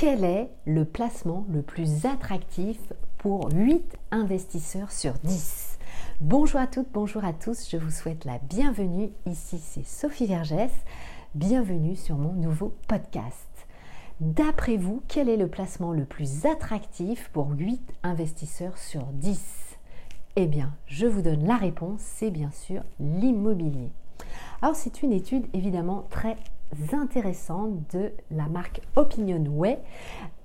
quel 0.00 0.22
est 0.22 0.48
le 0.64 0.84
placement 0.84 1.44
le 1.50 1.60
plus 1.60 2.06
attractif 2.06 2.78
pour 3.16 3.50
8 3.52 3.98
investisseurs 4.12 4.92
sur 4.92 5.14
10 5.24 5.76
Bonjour 6.20 6.60
à 6.60 6.68
toutes, 6.68 6.86
bonjour 6.92 7.24
à 7.24 7.32
tous, 7.32 7.68
je 7.68 7.78
vous 7.78 7.90
souhaite 7.90 8.24
la 8.24 8.38
bienvenue. 8.38 9.10
Ici 9.26 9.58
c'est 9.58 9.84
Sophie 9.84 10.26
Vergès, 10.26 10.70
bienvenue 11.34 11.96
sur 11.96 12.14
mon 12.14 12.32
nouveau 12.32 12.76
podcast. 12.86 13.66
D'après 14.20 14.76
vous, 14.76 15.02
quel 15.08 15.28
est 15.28 15.36
le 15.36 15.48
placement 15.48 15.92
le 15.92 16.04
plus 16.04 16.46
attractif 16.46 17.28
pour 17.32 17.50
8 17.50 17.82
investisseurs 18.04 18.78
sur 18.78 19.02
10 19.14 19.40
Eh 20.36 20.46
bien, 20.46 20.72
je 20.86 21.08
vous 21.08 21.22
donne 21.22 21.44
la 21.44 21.56
réponse, 21.56 22.02
c'est 22.02 22.30
bien 22.30 22.52
sûr 22.52 22.84
l'immobilier. 23.00 23.90
Alors 24.62 24.76
c'est 24.76 25.02
une 25.02 25.12
étude 25.12 25.46
évidemment 25.54 26.06
très 26.08 26.36
intéressante 26.92 27.94
de 27.94 28.12
la 28.30 28.46
marque 28.46 28.80
Opinionway 28.96 29.78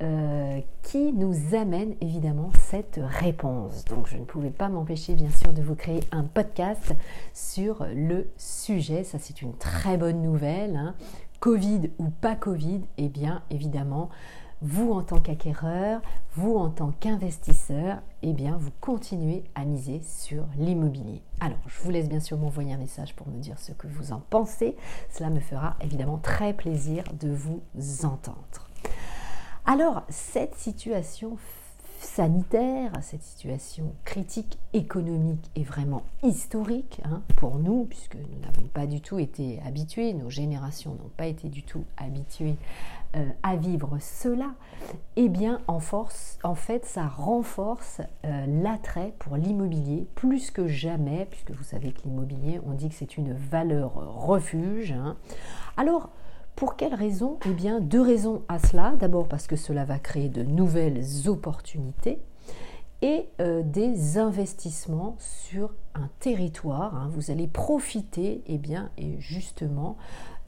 euh, 0.01 0.59
qui 0.81 1.13
nous 1.13 1.55
amène 1.55 1.95
évidemment 2.01 2.51
cette 2.59 2.99
réponse. 3.01 3.85
Donc 3.85 4.07
je 4.07 4.17
ne 4.17 4.23
pouvais 4.23 4.49
pas 4.49 4.69
m'empêcher 4.69 5.15
bien 5.15 5.29
sûr 5.29 5.53
de 5.53 5.61
vous 5.61 5.75
créer 5.75 6.01
un 6.11 6.23
podcast 6.23 6.93
sur 7.33 7.85
le 7.93 8.29
sujet. 8.37 9.03
Ça 9.03 9.19
c'est 9.19 9.41
une 9.41 9.55
très 9.57 9.97
bonne 9.97 10.21
nouvelle. 10.21 10.75
Hein. 10.75 10.95
Covid 11.39 11.91
ou 11.99 12.09
pas 12.09 12.35
Covid, 12.35 12.81
eh 12.97 13.09
bien 13.09 13.43
évidemment 13.49 14.09
vous 14.63 14.93
en 14.93 15.03
tant 15.03 15.19
qu'acquéreur, 15.19 16.01
vous 16.35 16.55
en 16.55 16.69
tant 16.69 16.93
qu'investisseur, 16.99 17.97
eh 18.21 18.31
bien 18.31 18.57
vous 18.57 18.71
continuez 18.79 19.43
à 19.55 19.65
miser 19.65 20.01
sur 20.01 20.45
l'immobilier. 20.57 21.21
Alors, 21.41 21.59
je 21.67 21.81
vous 21.81 21.91
laisse 21.91 22.07
bien 22.07 22.21
sûr 22.21 22.37
m'envoyer 22.37 22.73
un 22.73 22.77
message 22.77 23.13
pour 23.13 23.27
me 23.27 23.39
dire 23.39 23.59
ce 23.59 23.73
que 23.73 23.87
vous 23.87 24.13
en 24.13 24.21
pensez. 24.29 24.77
Cela 25.11 25.29
me 25.29 25.41
fera 25.41 25.75
évidemment 25.81 26.17
très 26.17 26.53
plaisir 26.53 27.03
de 27.19 27.29
vous 27.29 27.61
entendre. 28.05 28.69
Alors, 29.65 30.03
cette 30.09 30.55
situation 30.55 31.37
sanitaire, 31.99 32.91
cette 33.01 33.23
situation 33.23 33.93
critique 34.03 34.57
économique 34.73 35.49
est 35.55 35.63
vraiment 35.63 36.03
historique 36.21 37.01
hein, 37.05 37.21
pour 37.37 37.59
nous, 37.59 37.85
puisque 37.85 38.15
nous 38.15 38.39
n'avons 38.41 38.67
pas 38.73 38.85
du 38.85 39.01
tout 39.01 39.19
été 39.19 39.61
habitués, 39.65 40.13
nos 40.13 40.29
générations 40.29 40.91
n'ont 40.91 41.11
pas 41.15 41.27
été 41.27 41.49
du 41.49 41.63
tout 41.63 41.85
habituées 41.97 42.57
euh, 43.15 43.29
à 43.43 43.55
vivre 43.55 43.97
cela, 43.99 44.53
eh 45.15 45.29
bien 45.29 45.59
en, 45.67 45.79
force, 45.79 46.39
en 46.43 46.55
fait 46.55 46.85
ça 46.85 47.07
renforce 47.07 48.01
euh, 48.25 48.45
l'attrait 48.47 49.13
pour 49.19 49.37
l'immobilier 49.37 50.07
plus 50.15 50.51
que 50.51 50.67
jamais, 50.67 51.27
puisque 51.29 51.51
vous 51.51 51.63
savez 51.63 51.91
que 51.91 52.01
l'immobilier, 52.05 52.59
on 52.65 52.73
dit 52.73 52.89
que 52.89 52.95
c'est 52.95 53.17
une 53.17 53.33
valeur 53.33 53.93
refuge. 53.93 54.91
Hein. 54.91 55.17
Alors, 55.77 56.09
pour 56.55 56.75
quelles 56.75 56.93
raisons? 56.93 57.39
Eh 57.45 57.53
bien, 57.53 57.79
deux 57.79 58.01
raisons 58.01 58.43
à 58.47 58.59
cela. 58.59 58.93
D'abord 58.99 59.27
parce 59.27 59.47
que 59.47 59.55
cela 59.55 59.85
va 59.85 59.97
créer 59.97 60.29
de 60.29 60.43
nouvelles 60.43 61.27
opportunités 61.27 62.19
et 63.03 63.27
euh, 63.41 63.63
des 63.63 64.17
investissements 64.17 65.17
sur 65.19 65.73
un 65.93 66.09
territoire. 66.19 66.95
Hein. 66.95 67.09
Vous 67.11 67.31
allez 67.31 67.47
profiter, 67.47 68.41
eh 68.47 68.57
bien, 68.57 68.91
et 68.97 69.19
justement, 69.19 69.97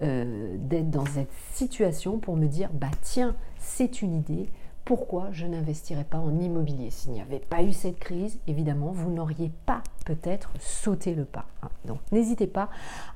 euh, 0.01 0.57
d'être 0.59 0.89
dans 0.89 1.05
cette 1.05 1.31
situation 1.53 2.19
pour 2.19 2.35
me 2.35 2.47
dire, 2.47 2.69
bah 2.73 2.91
tiens, 3.01 3.35
c'est 3.57 4.01
une 4.01 4.13
idée, 4.13 4.49
pourquoi 4.83 5.29
je 5.31 5.47
n'investirais 5.47 6.03
pas 6.03 6.19
en 6.19 6.37
immobilier? 6.37 6.91
S'il 6.91 7.13
n'y 7.13 7.21
avait 7.21 7.39
pas 7.39 7.63
eu 7.63 7.73
cette 7.73 7.97
crise, 7.97 8.37
évidemment, 8.45 8.91
vous 8.91 9.09
n'auriez 9.09 9.51
pas 9.65 9.81
peut-être 10.05 10.51
sauté 10.59 11.15
le 11.15 11.25
pas. 11.25 11.45
Hein. 11.63 11.69
Donc 11.85 11.99
n'hésitez 12.11 12.45
pas 12.45 12.69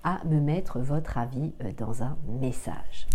à 0.03 0.21
me 0.25 0.39
mettre 0.39 0.79
votre 0.79 1.17
avis 1.17 1.53
euh, 1.61 1.71
dans 1.77 2.01
un 2.01 2.17
message. 2.39 3.07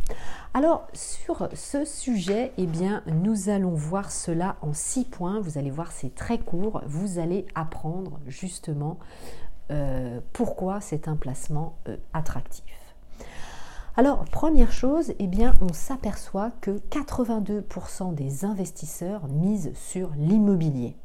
Alors 0.53 0.87
sur 0.93 1.49
ce 1.53 1.85
sujet, 1.85 2.53
eh 2.59 2.67
bien, 2.67 3.03
nous 3.07 3.49
allons 3.49 3.75
voir 3.75 4.13
cela 4.13 4.57
en 4.61 4.73
six 4.73 5.05
points. 5.05 5.41
Vous 5.41 5.59
allez 5.59 5.71
voir, 5.71 5.91
c'est 5.91 6.15
très 6.15 6.39
court. 6.39 6.83
Vous 6.87 7.19
allez 7.19 7.47
apprendre 7.57 8.21
justement 8.29 8.99
euh, 9.73 10.21
pourquoi 10.33 10.81
c'est 10.81 11.09
un 11.09 11.17
placement 11.17 11.77
attractif. 12.13 12.65
Alors, 13.97 14.25
première 14.25 14.73
chose, 14.73 15.13
eh 15.21 15.29
bien, 15.29 15.55
on 15.61 15.73
s'aperçoit 15.73 16.51
que 16.61 16.79
82% 16.91 18.13
des 18.13 18.45
investisseurs 18.45 19.29
misent 19.29 19.73
sur 19.75 20.11
l'immobilier. 20.17 20.97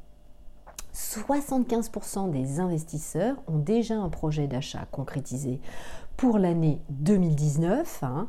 75% 0.93 2.31
des 2.31 2.59
investisseurs 2.59 3.37
ont 3.47 3.59
déjà 3.59 3.95
un 3.95 4.09
projet 4.09 4.47
d'achat 4.47 4.85
concrétisé 4.91 5.61
pour 6.17 6.37
l'année 6.37 6.81
2019. 6.89 8.03
Hein. 8.03 8.27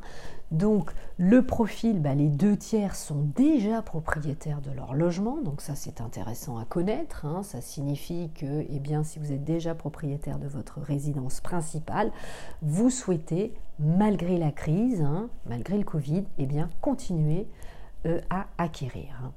Donc 0.50 0.92
le 1.16 1.44
profil, 1.44 2.00
bah, 2.00 2.14
les 2.14 2.28
deux 2.28 2.56
tiers 2.56 2.96
sont 2.96 3.22
déjà 3.36 3.82
propriétaires 3.82 4.60
de 4.60 4.72
leur 4.72 4.94
logement, 4.94 5.40
donc 5.40 5.60
ça 5.60 5.76
c'est 5.76 6.00
intéressant 6.00 6.58
à 6.58 6.64
connaître. 6.64 7.24
Hein. 7.24 7.42
Ça 7.42 7.60
signifie 7.60 8.30
que 8.34 8.64
eh 8.68 8.80
si 9.04 9.18
vous 9.18 9.32
êtes 9.32 9.44
déjà 9.44 9.74
propriétaire 9.74 10.38
de 10.38 10.48
votre 10.48 10.80
résidence 10.80 11.40
principale, 11.40 12.10
vous 12.62 12.90
souhaitez, 12.90 13.54
malgré 13.78 14.38
la 14.38 14.50
crise, 14.50 15.02
hein, 15.02 15.28
malgré 15.46 15.78
le 15.78 15.84
Covid, 15.84 16.24
eh 16.38 16.46
bien, 16.46 16.68
continuer 16.80 17.48
euh, 18.06 18.18
à 18.30 18.46
acquérir. 18.56 19.30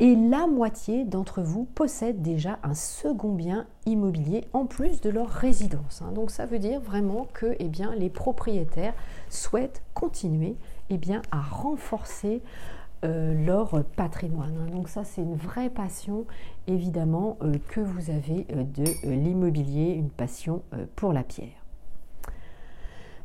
Et 0.00 0.16
la 0.16 0.48
moitié 0.48 1.04
d'entre 1.04 1.42
vous 1.42 1.64
possèdent 1.64 2.22
déjà 2.22 2.58
un 2.64 2.74
second 2.74 3.32
bien 3.32 3.68
immobilier 3.86 4.48
en 4.52 4.66
plus 4.66 5.00
de 5.00 5.10
leur 5.10 5.28
résidence. 5.28 6.02
Hein. 6.02 6.10
Donc 6.10 6.32
ça 6.32 6.44
veut 6.44 6.58
dire 6.58 6.80
vraiment 6.80 7.28
que 7.32 7.54
eh 7.60 7.70
les 7.96 8.10
propriétaires 8.10 8.94
souhaitent 9.28 9.82
continuer 9.94 10.56
eh 10.90 10.98
à 11.30 11.40
renforcer 11.40 12.42
euh, 13.04 13.46
leur 13.46 13.84
patrimoine. 13.96 14.56
Hein. 14.56 14.70
Donc 14.72 14.88
ça, 14.88 15.04
c'est 15.04 15.22
une 15.22 15.36
vraie 15.36 15.70
passion, 15.70 16.26
évidemment, 16.66 17.38
euh, 17.42 17.58
que 17.68 17.80
vous 17.80 18.10
avez 18.10 18.44
de 18.50 19.08
l'immobilier, 19.08 19.92
une 19.92 20.10
passion 20.10 20.62
pour 20.96 21.12
la 21.12 21.22
pierre. 21.22 21.59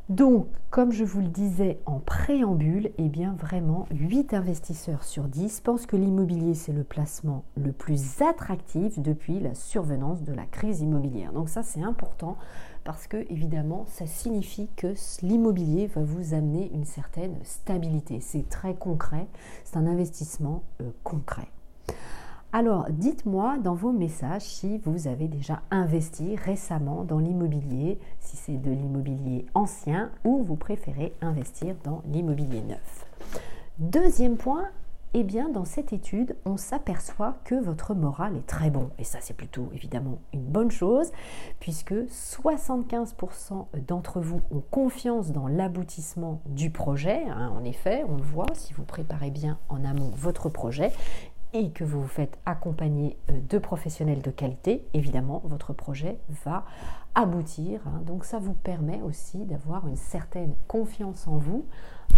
Donc, 0.08 0.46
comme 0.70 0.92
je 0.92 1.02
vous 1.02 1.20
le 1.20 1.26
disais 1.26 1.80
en 1.84 1.98
préambule, 1.98 2.92
eh 2.96 3.08
bien 3.08 3.34
vraiment 3.40 3.88
8 3.90 4.34
investisseurs 4.34 5.02
sur 5.02 5.24
10 5.24 5.62
pensent 5.62 5.86
que 5.86 5.96
l'immobilier 5.96 6.54
c'est 6.54 6.72
le 6.72 6.84
placement 6.84 7.42
le 7.56 7.72
plus 7.72 8.22
attractif 8.22 9.00
depuis 9.00 9.40
la 9.40 9.56
survenance 9.56 10.22
de 10.22 10.32
la 10.32 10.46
crise 10.46 10.80
immobilière. 10.80 11.32
Donc 11.32 11.48
ça 11.48 11.64
c'est 11.64 11.82
important 11.82 12.36
parce 12.84 13.08
que 13.08 13.16
évidemment 13.32 13.84
ça 13.88 14.06
signifie 14.06 14.68
que 14.76 14.94
l'immobilier 15.22 15.88
va 15.88 16.02
vous 16.02 16.34
amener 16.34 16.70
une 16.72 16.84
certaine 16.84 17.34
stabilité. 17.42 18.20
C'est 18.20 18.48
très 18.48 18.76
concret, 18.76 19.26
c'est 19.64 19.76
un 19.76 19.88
investissement 19.88 20.62
euh, 20.82 20.90
concret. 21.02 21.48
Alors, 22.58 22.86
dites-moi 22.88 23.58
dans 23.58 23.74
vos 23.74 23.92
messages 23.92 24.40
si 24.40 24.78
vous 24.78 25.08
avez 25.08 25.28
déjà 25.28 25.60
investi 25.70 26.36
récemment 26.36 27.04
dans 27.04 27.18
l'immobilier, 27.18 27.98
si 28.20 28.38
c'est 28.38 28.56
de 28.56 28.70
l'immobilier 28.70 29.44
ancien 29.52 30.10
ou 30.24 30.42
vous 30.42 30.56
préférez 30.56 31.12
investir 31.20 31.76
dans 31.84 32.00
l'immobilier 32.10 32.62
neuf. 32.62 33.04
Deuxième 33.78 34.38
point, 34.38 34.70
eh 35.12 35.22
bien, 35.22 35.50
dans 35.50 35.66
cette 35.66 35.92
étude, 35.92 36.34
on 36.46 36.56
s'aperçoit 36.56 37.36
que 37.44 37.54
votre 37.54 37.94
moral 37.94 38.36
est 38.36 38.46
très 38.46 38.70
bon. 38.70 38.90
Et 38.98 39.04
ça, 39.04 39.18
c'est 39.20 39.36
plutôt 39.36 39.68
évidemment 39.74 40.18
une 40.32 40.44
bonne 40.44 40.70
chose, 40.70 41.12
puisque 41.60 41.92
75% 41.92 43.66
d'entre 43.86 44.20
vous 44.20 44.40
ont 44.50 44.62
confiance 44.70 45.30
dans 45.30 45.46
l'aboutissement 45.46 46.40
du 46.46 46.70
projet. 46.70 47.22
Hein, 47.28 47.52
en 47.54 47.64
effet, 47.64 48.04
on 48.08 48.16
le 48.16 48.22
voit, 48.22 48.46
si 48.54 48.72
vous 48.72 48.84
préparez 48.84 49.30
bien 49.30 49.58
en 49.68 49.84
amont 49.84 50.10
votre 50.14 50.48
projet, 50.48 50.92
et 51.56 51.70
que 51.70 51.84
vous 51.84 52.02
vous 52.02 52.08
faites 52.08 52.38
accompagner 52.44 53.16
euh, 53.30 53.40
de 53.48 53.58
professionnels 53.58 54.20
de 54.20 54.30
qualité, 54.30 54.86
évidemment, 54.92 55.40
votre 55.44 55.72
projet 55.72 56.18
va 56.44 56.64
aboutir. 57.14 57.80
Hein. 57.86 58.02
Donc 58.06 58.24
ça 58.24 58.38
vous 58.38 58.52
permet 58.52 59.00
aussi 59.02 59.38
d'avoir 59.46 59.88
une 59.88 59.96
certaine 59.96 60.54
confiance 60.68 61.26
en 61.26 61.38
vous. 61.38 61.64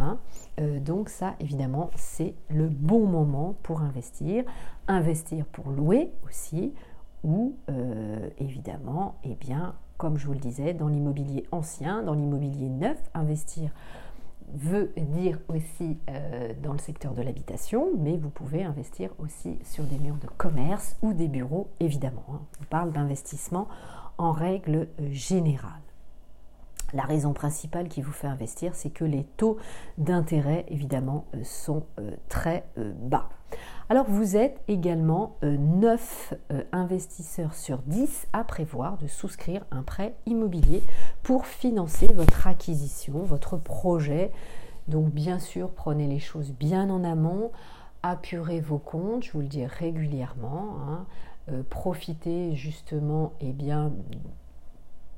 Hein. 0.00 0.18
Euh, 0.60 0.80
donc 0.80 1.08
ça, 1.08 1.34
évidemment, 1.38 1.90
c'est 1.94 2.34
le 2.48 2.68
bon 2.68 3.06
moment 3.06 3.54
pour 3.62 3.80
investir. 3.80 4.44
Investir 4.88 5.44
pour 5.46 5.70
louer 5.70 6.12
aussi, 6.26 6.74
ou 7.22 7.56
euh, 7.70 8.28
évidemment, 8.38 9.16
eh 9.22 9.36
bien, 9.36 9.74
comme 9.98 10.16
je 10.16 10.26
vous 10.26 10.32
le 10.32 10.38
disais, 10.40 10.74
dans 10.74 10.88
l'immobilier 10.88 11.44
ancien, 11.52 12.02
dans 12.02 12.14
l'immobilier 12.14 12.68
neuf, 12.68 12.98
investir 13.14 13.70
veut 14.54 14.92
dire 14.96 15.38
aussi 15.48 15.98
euh, 16.08 16.52
dans 16.62 16.72
le 16.72 16.78
secteur 16.78 17.14
de 17.14 17.22
l'habitation, 17.22 17.90
mais 17.98 18.16
vous 18.16 18.30
pouvez 18.30 18.64
investir 18.64 19.10
aussi 19.18 19.58
sur 19.64 19.84
des 19.84 19.98
murs 19.98 20.16
de 20.16 20.28
commerce 20.36 20.96
ou 21.02 21.12
des 21.12 21.28
bureaux, 21.28 21.68
évidemment. 21.80 22.24
Hein. 22.32 22.40
On 22.60 22.64
parle 22.64 22.92
d'investissement 22.92 23.68
en 24.16 24.32
règle 24.32 24.88
euh, 25.00 25.08
générale. 25.12 25.72
La 26.94 27.02
raison 27.02 27.34
principale 27.34 27.88
qui 27.88 28.00
vous 28.00 28.12
fait 28.12 28.28
investir, 28.28 28.74
c'est 28.74 28.90
que 28.90 29.04
les 29.04 29.24
taux 29.36 29.58
d'intérêt, 29.98 30.64
évidemment, 30.68 31.26
euh, 31.34 31.44
sont 31.44 31.84
très 32.28 32.64
bas. 32.76 33.28
Alors 33.90 34.04
vous 34.08 34.36
êtes 34.36 34.60
également 34.68 35.36
9 35.42 36.34
euh, 36.34 36.54
euh, 36.54 36.62
investisseurs 36.72 37.54
sur 37.54 37.78
10 37.78 38.26
à 38.34 38.44
prévoir 38.44 38.98
de 38.98 39.06
souscrire 39.06 39.64
un 39.70 39.82
prêt 39.82 40.14
immobilier 40.26 40.82
pour 41.22 41.46
financer 41.46 42.06
votre 42.08 42.46
acquisition, 42.46 43.22
votre 43.22 43.56
projet. 43.56 44.30
Donc 44.88 45.10
bien 45.10 45.38
sûr, 45.38 45.70
prenez 45.70 46.06
les 46.06 46.18
choses 46.18 46.52
bien 46.52 46.90
en 46.90 47.02
amont. 47.02 47.50
apurez 48.02 48.60
vos 48.60 48.78
comptes, 48.78 49.24
je 49.24 49.32
vous 49.32 49.40
le 49.40 49.46
dis 49.48 49.64
régulièrement. 49.64 50.76
Hein. 50.86 51.06
profitez 51.70 52.54
justement 52.54 53.32
et 53.40 53.48
eh 53.48 53.52
bien, 53.52 53.90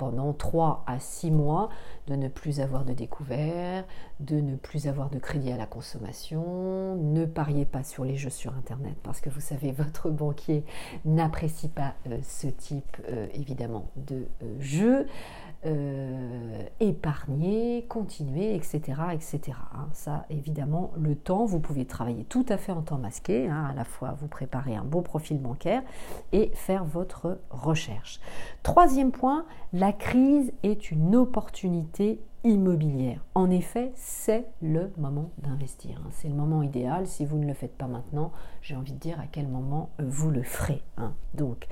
pendant 0.01 0.33
3 0.33 0.83
à 0.87 0.99
6 0.99 1.31
mois 1.31 1.69
de 2.07 2.17
ne 2.17 2.29
plus 2.29 2.61
avoir 2.61 2.87
de 2.87 2.95
découvert, 2.95 3.85
de 4.19 4.41
ne 4.41 4.57
plus 4.57 4.89
avoir 4.89 5.11
de 5.11 5.19
crédit 5.19 5.53
à 5.53 5.59
la 5.59 5.67
consommation, 5.67 6.97
ne 6.97 7.27
pariez 7.27 7.67
pas 7.67 7.85
sur 7.85 8.05
les 8.05 8.17
jeux 8.17 8.31
sur 8.31 8.55
Internet 8.55 8.97
parce 9.03 9.21
que 9.21 9.29
vous 9.29 9.41
savez, 9.41 9.73
votre 9.77 10.09
banquier 10.09 10.65
n'apprécie 11.05 11.69
pas 11.69 11.93
euh, 12.07 12.19
ce 12.23 12.47
type 12.47 12.97
euh, 13.11 13.27
évidemment 13.35 13.91
de 13.97 14.27
euh, 14.43 14.57
jeu. 14.59 15.07
épargner, 16.81 17.85
continuer, 17.87 18.55
etc. 18.55 18.81
etc. 19.13 19.59
Hein. 19.75 19.89
Ça, 19.93 20.25
évidemment, 20.31 20.91
le 20.97 21.15
temps, 21.15 21.45
vous 21.45 21.61
pouvez 21.61 21.85
travailler 21.85 22.25
tout 22.25 22.47
à 22.49 22.57
fait 22.57 22.73
en 22.73 22.81
temps 22.81 22.97
masqué, 22.97 23.47
hein. 23.47 23.67
à 23.71 23.75
la 23.75 23.85
fois 23.85 24.17
vous 24.19 24.27
préparer 24.27 24.75
un 24.75 24.85
beau 24.85 25.03
profil 25.03 25.39
bancaire 25.39 25.83
et 26.33 26.51
faire 26.55 26.87
votre 26.87 27.41
recherche. 27.51 28.21
Troisième 28.63 29.13
point, 29.13 29.45
la 29.75 29.90
crise 29.93 30.53
est 30.63 30.91
une 30.91 31.17
opportunité 31.17 32.21
immobilière. 32.45 33.23
En 33.35 33.51
effet, 33.51 33.93
c'est 33.97 34.47
le 34.63 34.91
moment 34.97 35.31
d'investir. 35.39 36.01
Hein. 36.05 36.09
C'est 36.11 36.29
le 36.29 36.35
moment 36.35 36.63
idéal. 36.63 37.07
Si 37.07 37.25
vous 37.25 37.39
ne 37.39 37.47
le 37.47 37.55
faites 37.55 37.77
pas 37.77 37.87
maintenant, 37.87 38.33
j'ai 38.63 38.77
envie 38.77 38.93
de 38.93 38.99
dire 38.99 39.21
à 39.21 39.27
quel 39.31 39.47
moment 39.47 39.91
euh, 40.01 40.05
vous 40.09 40.31
le 40.31 40.43
ferez. 40.43 40.83
Hein. 40.97 41.13
Donc, 41.35 41.67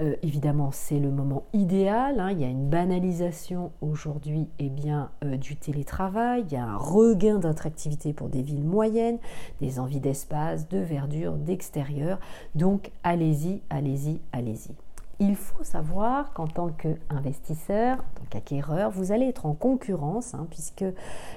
euh, 0.00 0.16
évidemment, 0.22 0.70
c'est 0.72 0.98
le 0.98 1.10
moment 1.10 1.44
idéal. 1.52 2.18
Hein. 2.18 2.32
Il 2.32 2.40
y 2.40 2.44
a 2.44 2.48
une 2.48 2.68
banalisation 2.68 3.72
aujourd'hui 3.80 4.48
eh 4.58 4.70
bien, 4.70 5.10
euh, 5.24 5.36
du 5.36 5.56
télétravail. 5.56 6.44
Il 6.48 6.52
y 6.52 6.56
a 6.56 6.64
un 6.64 6.76
regain 6.76 7.38
d'attractivité 7.38 8.12
pour 8.12 8.28
des 8.28 8.42
villes 8.42 8.64
moyennes, 8.64 9.18
des 9.60 9.78
envies 9.78 10.00
d'espace, 10.00 10.68
de 10.68 10.78
verdure, 10.78 11.34
d'extérieur. 11.34 12.18
Donc, 12.54 12.90
allez-y, 13.04 13.62
allez-y, 13.70 14.20
allez-y 14.32 14.87
il 15.20 15.34
faut 15.34 15.64
savoir 15.64 16.32
qu'en 16.32 16.46
tant 16.46 16.68
qu'investisseur, 16.68 17.98
en 17.98 18.20
tant 18.20 18.24
qu'acquéreur, 18.30 18.90
vous 18.90 19.10
allez 19.10 19.26
être 19.26 19.46
en 19.46 19.54
concurrence, 19.54 20.34
hein, 20.34 20.46
puisque 20.48 20.84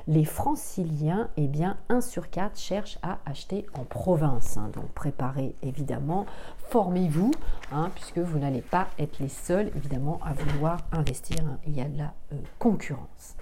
les 0.07 0.23
franciliens, 0.23 1.29
eh 1.37 1.47
bien, 1.47 1.77
1 1.89 2.01
sur 2.01 2.29
4 2.29 2.57
cherchent 2.59 2.99
à 3.01 3.17
acheter 3.25 3.65
en 3.73 3.83
province. 3.83 4.57
Hein. 4.57 4.69
donc 4.73 4.85
préparez 4.91 5.55
évidemment, 5.63 6.25
formez-vous, 6.69 7.31
hein, 7.71 7.89
puisque 7.95 8.19
vous 8.19 8.37
n'allez 8.37 8.61
pas 8.61 8.87
être 8.99 9.19
les 9.19 9.29
seuls, 9.29 9.71
évidemment, 9.75 10.19
à 10.23 10.33
vouloir 10.33 10.77
investir. 10.91 11.37
il 11.65 11.75
y 11.75 11.81
a 11.81 11.85
de 11.85 11.97
la 11.97 12.13
euh, 12.33 12.35
concurrence. 12.59 13.35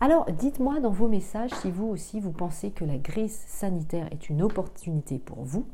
Alors, 0.00 0.26
dites-moi 0.32 0.80
dans 0.80 0.90
vos 0.90 1.06
messages 1.06 1.52
si 1.60 1.70
vous 1.70 1.86
aussi 1.86 2.18
vous 2.18 2.32
pensez 2.32 2.70
que 2.70 2.84
la 2.84 2.98
crise 2.98 3.38
sanitaire 3.46 4.08
est 4.10 4.30
une 4.30 4.42
opportunité 4.42 5.18
pour 5.18 5.44
vous 5.44 5.66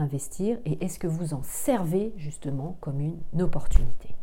investir 0.00 0.58
et 0.64 0.84
est-ce 0.84 0.98
que 0.98 1.06
vous 1.06 1.34
en 1.34 1.42
servez 1.42 2.12
justement 2.16 2.76
comme 2.80 3.00
une 3.00 3.20
opportunité? 3.40 4.14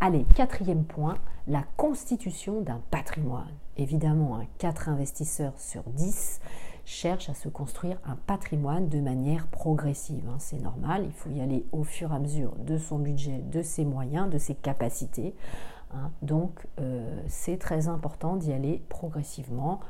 Allez, 0.00 0.24
quatrième 0.34 0.84
point, 0.84 1.16
la 1.46 1.64
constitution 1.76 2.60
d'un 2.60 2.82
patrimoine. 2.90 3.52
Évidemment, 3.76 4.38
4 4.58 4.88
investisseurs 4.88 5.58
sur 5.58 5.82
10 5.84 6.40
cherchent 6.84 7.30
à 7.30 7.34
se 7.34 7.48
construire 7.48 7.98
un 8.04 8.16
patrimoine 8.16 8.88
de 8.88 9.00
manière 9.00 9.46
progressive. 9.46 10.24
Hein. 10.28 10.36
C'est 10.38 10.60
normal, 10.60 11.04
il 11.06 11.12
faut 11.12 11.30
y 11.30 11.40
aller 11.40 11.64
au 11.72 11.84
fur 11.84 12.12
et 12.12 12.16
à 12.16 12.18
mesure 12.18 12.54
de 12.56 12.76
son 12.76 12.98
budget, 12.98 13.38
de 13.38 13.62
ses 13.62 13.84
moyens, 13.84 14.28
de 14.28 14.38
ses 14.38 14.54
capacités. 14.54 15.34
Hein. 15.92 16.10
Donc, 16.22 16.66
euh, 16.80 17.22
c'est 17.28 17.58
très 17.58 17.88
important 17.88 18.36
d'y 18.36 18.52
aller 18.52 18.82
progressivement 18.88 19.80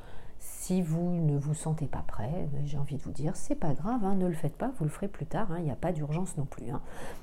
si 0.64 0.80
vous 0.80 1.10
ne 1.10 1.36
vous 1.36 1.52
sentez 1.52 1.84
pas 1.84 2.02
prêt, 2.06 2.48
ben, 2.50 2.62
j'ai 2.64 2.78
envie 2.78 2.96
de 2.96 3.02
vous 3.02 3.12
dire, 3.12 3.36
c'est 3.36 3.54
pas 3.54 3.74
grave, 3.74 4.02
hein, 4.02 4.14
ne 4.14 4.26
le 4.26 4.32
faites 4.32 4.56
pas, 4.56 4.72
vous 4.78 4.84
le 4.84 4.90
ferez 4.90 5.08
plus 5.08 5.26
tard, 5.26 5.52
hein, 5.52 5.56
il 5.58 5.64
n'y 5.64 5.70
a 5.70 5.76
pas 5.76 5.92
d'urgence 5.92 6.38
non 6.38 6.46
plus. 6.46 6.70
Hein. 6.70 6.80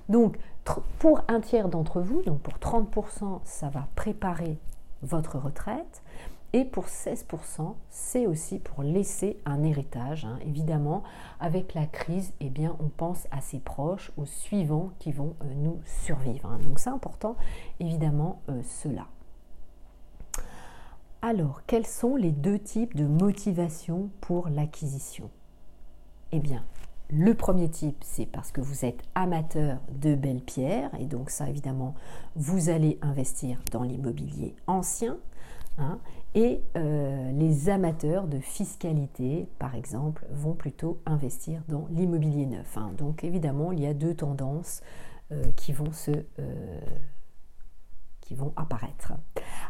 Donc, 0.10 0.38
pour 1.00 1.22
un 1.28 1.40
tiers 1.40 1.68
d'entre 1.68 2.02
vous, 2.02 2.22
donc 2.22 2.40
pour 2.42 2.54
30%, 2.60 3.40
ça 3.44 3.70
va 3.70 3.88
préparer 3.96 4.60
votre 5.02 5.40
retraite. 5.40 6.04
Et 6.54 6.66
pour 6.66 6.86
16%, 6.86 7.74
c'est 7.90 8.28
aussi 8.28 8.60
pour 8.60 8.84
laisser 8.84 9.40
un 9.46 9.64
héritage. 9.64 10.28
Évidemment, 10.46 11.02
avec 11.40 11.74
la 11.74 11.88
crise, 11.88 12.34
eh 12.42 12.50
bien, 12.50 12.76
on 12.80 12.90
pense 12.90 13.26
à 13.32 13.42
ses 13.42 13.60
proches, 13.60 14.12
aux 14.18 14.26
suivants 14.26 14.92
qui 15.00 15.14
vont 15.14 15.34
euh, 15.42 15.46
nous 15.56 15.80
survivre. 15.86 16.60
Donc 16.68 16.78
c'est 16.78 16.90
important, 16.90 17.36
évidemment, 17.80 18.42
euh, 18.50 18.62
cela. 18.64 19.08
Alors, 21.32 21.62
quels 21.66 21.88
sont 21.88 22.18
les 22.18 22.34
deux 22.34 22.60
types 22.60 22.94
de 22.94 23.06
motivation 23.06 24.10
pour 24.20 24.50
l'acquisition? 24.50 25.30
Eh 26.34 26.42
bien, 26.42 26.66
le 27.10 27.34
premier 27.36 27.70
type, 27.70 27.96
c'est 28.02 28.26
parce 28.26 28.52
que 28.52 28.60
vous 28.60 28.84
êtes 28.84 29.02
amateur 29.16 29.80
de 29.94 30.14
belles 30.14 30.42
pierres, 30.42 30.92
et 31.00 31.06
donc 31.06 31.30
ça, 31.30 31.50
évidemment, 31.50 31.96
vous 32.36 32.68
allez 32.68 33.00
investir 33.02 33.62
dans 33.72 33.84
l'immobilier 33.84 34.58
ancien. 34.68 35.20
Hein, 35.78 36.00
et 36.36 36.60
euh, 36.76 37.32
les 37.32 37.70
amateurs 37.70 38.28
de 38.28 38.40
fiscalité, 38.40 39.48
par 39.58 39.74
exemple, 39.74 40.26
vont 40.32 40.54
plutôt 40.54 41.00
investir 41.06 41.62
dans 41.70 41.88
l'immobilier 41.92 42.46
neuf. 42.46 42.78
Hein. 42.78 42.92
Donc, 42.98 43.24
évidemment, 43.24 43.72
il 43.72 43.80
y 43.80 43.88
a 43.88 43.94
deux 43.94 44.16
tendances 44.16 44.82
euh, 45.32 45.46
qui 45.56 45.72
vont 45.72 45.94
se... 45.94 46.12
Euh, 46.12 46.82
vont 48.36 48.54
apparaître. 48.56 49.14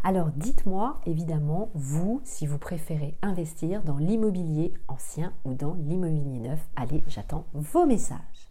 Alors 0.04 0.30
dites-moi 0.36 1.00
évidemment, 1.06 1.70
vous, 1.74 2.22
si 2.24 2.48
vous 2.48 2.58
préférez 2.58 3.18
investir 3.22 3.84
dans 3.84 3.98
l'immobilier 3.98 4.74
ancien 4.88 5.34
ou 5.46 5.54
dans 5.54 5.74
l'immobilier 5.74 6.40
neuf. 6.40 6.70
Allez, 6.76 7.04
j'attends 7.08 7.46
vos 7.54 7.86
messages. 7.86 8.50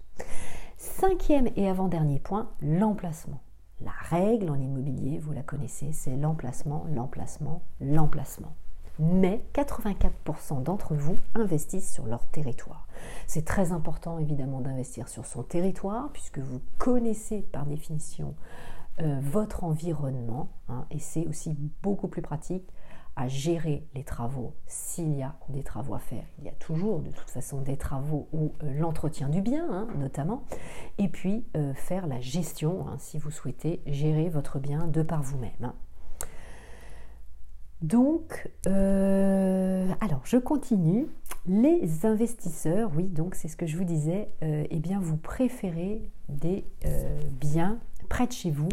Cinquième 0.76 1.48
et 1.56 1.68
avant-dernier 1.68 2.18
point, 2.18 2.50
l'emplacement. 2.62 3.40
La 3.82 3.92
règle 3.92 4.50
en 4.50 4.56
immobilier, 4.56 5.18
vous 5.18 5.32
la 5.32 5.42
connaissez, 5.42 5.92
c'est 5.92 6.16
l'emplacement, 6.16 6.84
l'emplacement, 6.94 7.62
l'emplacement. 7.80 8.54
Mais 8.98 9.42
84% 9.54 10.62
d'entre 10.62 10.94
vous 10.94 11.16
investissent 11.34 11.90
sur 11.90 12.06
leur 12.06 12.26
territoire. 12.26 12.86
C'est 13.26 13.46
très 13.46 13.72
important 13.72 14.18
évidemment 14.18 14.60
d'investir 14.60 15.08
sur 15.08 15.24
son 15.24 15.42
territoire 15.42 16.10
puisque 16.12 16.38
vous 16.38 16.60
connaissez 16.76 17.40
par 17.40 17.64
définition 17.64 18.34
euh, 19.02 19.18
votre 19.22 19.64
environnement 19.64 20.50
hein, 20.68 20.84
et 20.90 20.98
c'est 20.98 21.26
aussi 21.26 21.56
beaucoup 21.82 22.08
plus 22.08 22.22
pratique 22.22 22.68
à 23.16 23.28
gérer 23.28 23.86
les 23.94 24.04
travaux 24.04 24.54
s'il 24.66 25.16
y 25.16 25.22
a 25.22 25.34
des 25.48 25.62
travaux 25.62 25.94
à 25.94 25.98
faire. 25.98 26.24
Il 26.38 26.44
y 26.44 26.48
a 26.48 26.52
toujours 26.52 27.00
de 27.00 27.10
toute 27.10 27.30
façon 27.30 27.62
des 27.62 27.76
travaux 27.76 28.28
ou 28.32 28.52
euh, 28.62 28.78
l'entretien 28.78 29.28
du 29.28 29.40
bien 29.40 29.66
hein, 29.70 29.88
notamment 29.98 30.44
et 30.98 31.08
puis 31.08 31.46
euh, 31.56 31.72
faire 31.74 32.06
la 32.06 32.20
gestion 32.20 32.86
hein, 32.88 32.96
si 32.98 33.18
vous 33.18 33.30
souhaitez 33.30 33.82
gérer 33.86 34.28
votre 34.28 34.58
bien 34.58 34.86
de 34.86 35.02
par 35.02 35.22
vous-même. 35.22 35.72
Donc, 37.80 38.50
alors 38.66 40.20
je 40.24 40.36
continue. 40.36 41.06
Les 41.46 42.04
investisseurs, 42.04 42.90
oui, 42.94 43.04
donc 43.04 43.34
c'est 43.34 43.48
ce 43.48 43.56
que 43.56 43.64
je 43.64 43.78
vous 43.78 43.84
disais, 43.84 44.28
eh 44.42 44.78
bien 44.80 45.00
vous 45.00 45.16
préférez 45.16 46.10
des 46.28 46.66
biens 47.40 47.80
près 48.10 48.26
de 48.26 48.32
chez 48.32 48.50
vous 48.50 48.68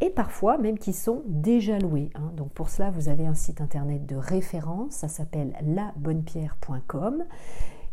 et 0.00 0.08
parfois 0.08 0.56
même 0.56 0.78
qui 0.78 0.94
sont 0.94 1.22
déjà 1.26 1.78
loués. 1.78 2.08
Hein. 2.14 2.32
Donc 2.36 2.52
pour 2.52 2.70
cela, 2.70 2.90
vous 2.90 3.10
avez 3.10 3.26
un 3.26 3.34
site 3.34 3.60
internet 3.60 4.06
de 4.06 4.16
référence, 4.16 4.92
ça 4.94 5.08
s'appelle 5.08 5.54
labonnepierre.com 5.62 7.24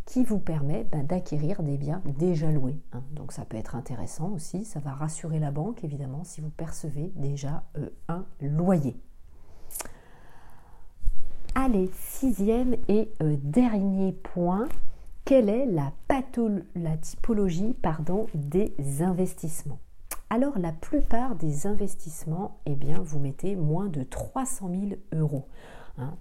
qui 0.05 0.23
vous 0.23 0.39
permet 0.39 0.85
ben, 0.91 1.05
d'acquérir 1.05 1.63
des 1.63 1.77
biens 1.77 2.01
déjà 2.05 2.51
loués. 2.51 2.79
Hein. 2.93 3.01
Donc 3.11 3.31
ça 3.31 3.43
peut 3.43 3.57
être 3.57 3.75
intéressant 3.75 4.29
aussi, 4.29 4.63
ça 4.63 4.79
va 4.79 4.93
rassurer 4.93 5.39
la 5.39 5.51
banque 5.51 5.83
évidemment 5.83 6.23
si 6.23 6.39
vous 6.39 6.49
percevez 6.49 7.11
déjà 7.15 7.63
euh, 7.77 7.89
un 8.07 8.25
loyer. 8.39 8.95
Allez, 11.55 11.89
sixième 11.93 12.75
et 12.87 13.11
euh, 13.21 13.37
dernier 13.41 14.11
point, 14.11 14.67
quelle 15.25 15.49
est 15.49 15.65
la, 15.65 15.91
la 16.75 16.97
typologie 16.97 17.75
pardon, 17.81 18.27
des 18.33 18.73
investissements? 19.01 19.79
Alors 20.33 20.57
la 20.57 20.71
plupart 20.71 21.35
des 21.35 21.67
investissements, 21.67 22.59
eh 22.65 22.73
bien, 22.73 22.99
vous 23.03 23.19
mettez 23.19 23.55
moins 23.55 23.87
de 23.87 24.01
300 24.01 24.71
000 24.71 25.01
euros. 25.13 25.47
Hein. 25.99 26.15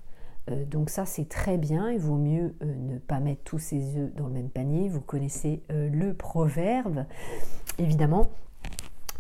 Euh, 0.51 0.67
donc 0.67 0.91
ça 0.91 1.07
c'est 1.07 1.31
très 1.31 1.57
bien, 1.57 1.91
il 1.91 1.99
vaut 1.99 2.19
mieux 2.19 2.55
euh, 2.63 2.75
ne 2.75 2.99
pas 2.99 3.21
mettre 3.21 3.43
tous 3.45 3.59
ses 3.59 3.97
œufs 3.97 4.13
dans 4.15 4.27
le 4.27 4.35
même 4.35 4.51
panier, 4.51 4.91
vous 4.91 5.01
connaissez 5.01 5.63
euh, 5.71 5.89
le 5.89 6.13
proverbe. 6.13 7.07
Évidemment, 7.79 8.27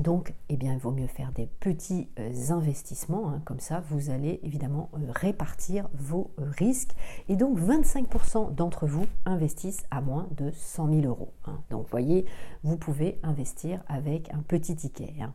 donc, 0.03 0.35
eh 0.49 0.57
bien, 0.57 0.73
il 0.75 0.79
vaut 0.79 0.91
mieux 0.91 1.07
faire 1.07 1.33
des 1.33 1.47
petits 1.47 2.09
euh, 2.19 2.51
investissements, 2.51 3.31
hein. 3.31 3.43
comme 3.45 3.61
ça, 3.61 3.81
vous 3.89 4.11
allez 4.11 4.41
évidemment 4.43 4.91
euh, 4.95 4.99
répartir 5.09 5.89
vos 5.95 6.33
euh, 6.39 6.51
risques. 6.59 6.93
Et 7.29 7.37
donc, 7.37 7.59
25% 7.59 8.55
d'entre 8.55 8.87
vous 8.87 9.07
investissent 9.25 9.85
à 9.91 10.01
moins 10.01 10.29
de 10.37 10.51
100 10.51 10.89
000 10.89 11.01
euros. 11.07 11.33
Hein. 11.47 11.61
Donc, 11.71 11.89
voyez, 11.89 12.27
vous 12.63 12.77
pouvez 12.77 13.19
investir 13.23 13.83
avec 13.89 14.33
un 14.33 14.43
petit 14.43 14.77
ticket. 14.77 15.15
Hein. 15.21 15.35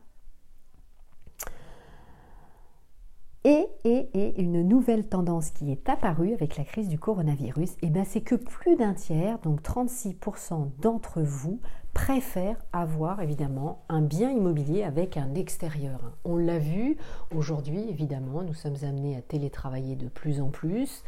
Et 3.89 4.41
une 4.41 4.67
nouvelle 4.67 5.07
tendance 5.07 5.51
qui 5.51 5.71
est 5.71 5.87
apparue 5.87 6.33
avec 6.33 6.57
la 6.57 6.65
crise 6.65 6.89
du 6.89 6.99
coronavirus, 6.99 7.71
et 7.71 7.75
eh 7.83 7.89
ben 7.89 8.03
c'est 8.03 8.19
que 8.19 8.35
plus 8.35 8.75
d'un 8.75 8.93
tiers, 8.93 9.39
donc 9.39 9.61
36% 9.61 10.71
d'entre 10.81 11.21
vous, 11.21 11.61
préfèrent 11.93 12.61
avoir 12.73 13.21
évidemment 13.21 13.85
un 13.87 14.01
bien 14.01 14.29
immobilier 14.29 14.83
avec 14.83 15.15
un 15.15 15.35
extérieur. 15.35 16.11
On 16.25 16.35
l'a 16.35 16.59
vu 16.59 16.97
aujourd'hui, 17.33 17.79
évidemment, 17.89 18.43
nous 18.43 18.53
sommes 18.53 18.75
amenés 18.83 19.15
à 19.15 19.21
télétravailler 19.21 19.95
de 19.95 20.09
plus 20.09 20.41
en 20.41 20.49
plus, 20.49 21.05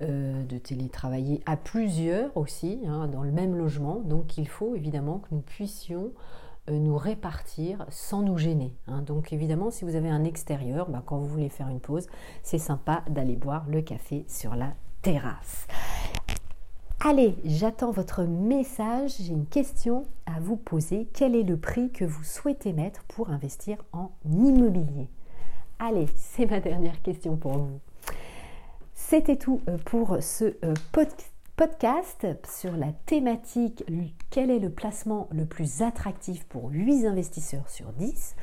euh, 0.00 0.44
de 0.44 0.56
télétravailler 0.56 1.42
à 1.44 1.58
plusieurs 1.58 2.34
aussi, 2.38 2.80
hein, 2.86 3.06
dans 3.06 3.22
le 3.22 3.32
même 3.32 3.54
logement. 3.54 3.96
Donc 3.96 4.38
il 4.38 4.48
faut 4.48 4.74
évidemment 4.74 5.18
que 5.18 5.28
nous 5.34 5.42
puissions 5.42 6.10
nous 6.70 6.96
répartir 6.96 7.86
sans 7.90 8.22
nous 8.22 8.38
gêner. 8.38 8.74
Hein. 8.86 9.02
Donc 9.02 9.32
évidemment, 9.32 9.70
si 9.70 9.84
vous 9.84 9.96
avez 9.96 10.08
un 10.08 10.24
extérieur, 10.24 10.88
bah, 10.88 11.02
quand 11.04 11.18
vous 11.18 11.28
voulez 11.28 11.48
faire 11.48 11.68
une 11.68 11.80
pause, 11.80 12.06
c'est 12.42 12.58
sympa 12.58 13.02
d'aller 13.08 13.36
boire 13.36 13.64
le 13.68 13.82
café 13.82 14.24
sur 14.28 14.54
la 14.54 14.72
terrasse. 15.02 15.66
Allez, 17.00 17.36
j'attends 17.44 17.90
votre 17.90 18.22
message. 18.22 19.16
J'ai 19.20 19.32
une 19.32 19.46
question 19.46 20.06
à 20.24 20.40
vous 20.40 20.56
poser. 20.56 21.06
Quel 21.12 21.36
est 21.36 21.42
le 21.42 21.58
prix 21.58 21.90
que 21.90 22.04
vous 22.06 22.24
souhaitez 22.24 22.72
mettre 22.72 23.04
pour 23.04 23.28
investir 23.28 23.76
en 23.92 24.10
immobilier? 24.24 25.10
Allez, 25.78 26.06
c'est 26.16 26.46
ma 26.46 26.60
dernière 26.60 27.02
question 27.02 27.36
pour 27.36 27.58
vous. 27.58 27.80
C'était 28.94 29.36
tout 29.36 29.60
euh, 29.68 29.76
pour 29.84 30.16
ce 30.22 30.56
euh, 30.64 30.72
podcast 30.92 31.33
podcast 31.56 32.26
sur 32.48 32.76
la 32.76 32.90
thématique 33.06 33.84
quel 34.30 34.50
est 34.50 34.58
le 34.58 34.70
placement 34.70 35.28
le 35.30 35.46
plus 35.46 35.82
attractif 35.82 36.44
pour 36.46 36.68
8 36.70 37.06
investisseurs 37.06 37.68
sur 37.70 37.92
10. 37.92 38.34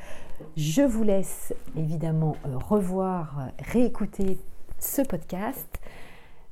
Je 0.56 0.80
vous 0.80 1.02
laisse 1.02 1.52
évidemment 1.76 2.36
euh, 2.46 2.56
revoir, 2.56 3.38
euh, 3.38 3.42
réécouter 3.70 4.38
ce 4.78 5.02
podcast. 5.02 5.78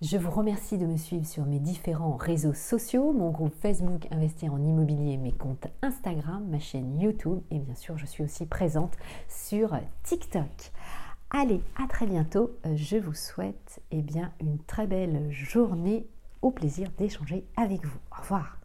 Je 0.02 0.19
vous 0.19 0.31
remercie 0.31 0.76
de 0.76 0.85
me 0.87 0.99
suivre 0.99 1.26
sur 1.26 1.47
mes 1.47 1.61
différents 1.61 2.17
réseaux 2.17 2.55
sociaux, 2.55 3.12
mon 3.12 3.31
groupe 3.31 3.55
Facebook 3.55 4.07
Investir 4.11 4.52
en 4.52 4.62
immobilier, 4.62 5.17
mes 5.17 5.33
comptes 5.33 5.67
Instagram, 5.81 6.47
ma 6.50 6.59
chaîne 6.59 7.00
YouTube 7.00 7.40
et 7.50 7.59
bien 7.59 7.75
sûr 7.75 7.97
je 7.97 8.05
suis 8.05 8.23
aussi 8.23 8.45
présente 8.45 8.97
sur 9.29 9.79
TikTok. 10.02 10.73
Allez, 11.31 11.62
à 11.83 11.87
très 11.87 12.07
bientôt. 12.07 12.50
Euh, 12.67 12.76
je 12.76 12.99
vous 12.99 13.14
souhaite 13.14 13.81
eh 13.93 14.05
une 14.40 14.59
très 14.67 14.87
belle 14.87 15.31
journée 15.31 16.07
au 16.42 16.50
plaisir 16.50 16.90
d'échanger 16.99 17.44
avec 17.56 17.85
vous. 17.85 17.99
Au 18.16 18.20
revoir. 18.23 18.60